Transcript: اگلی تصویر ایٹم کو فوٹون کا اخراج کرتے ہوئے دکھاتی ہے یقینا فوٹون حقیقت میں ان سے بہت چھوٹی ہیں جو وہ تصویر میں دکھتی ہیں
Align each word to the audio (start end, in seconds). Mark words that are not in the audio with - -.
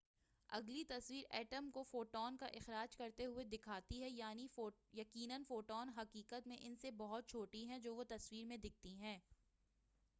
اگلی 0.49 0.83
تصویر 0.83 1.23
ایٹم 1.29 1.69
کو 1.73 1.81
فوٹون 1.83 2.37
کا 2.37 2.45
اخراج 2.53 2.95
کرتے 2.97 3.25
ہوئے 3.25 3.43
دکھاتی 3.45 4.01
ہے 4.01 4.09
یقینا 4.93 5.37
فوٹون 5.47 5.89
حقیقت 5.97 6.47
میں 6.47 6.57
ان 6.61 6.75
سے 6.75 6.91
بہت 6.97 7.27
چھوٹی 7.27 7.65
ہیں 7.67 7.79
جو 7.79 7.93
وہ 7.95 8.03
تصویر 8.09 8.45
میں 8.45 8.57
دکھتی 8.57 8.95
ہیں 8.95 9.17